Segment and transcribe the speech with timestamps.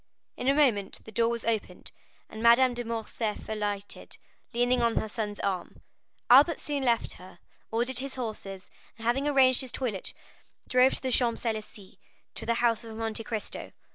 [0.35, 1.91] In a moment the door was opened,
[2.27, 4.17] and Madame de Morcerf alighted,
[4.51, 5.79] leaning on her son's arm.
[6.27, 7.37] Albert soon left her,
[7.69, 10.15] ordered his horses, and having arranged his toilet,
[10.67, 11.99] drove to the Champs Élysées,
[12.33, 13.73] to the house of Monte Cristo.